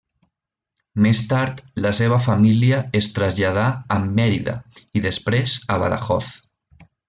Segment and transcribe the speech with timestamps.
[1.05, 3.69] Més tard la seva família es traslladarà
[3.99, 4.57] a Mèrida
[5.01, 6.35] i després a Badajoz.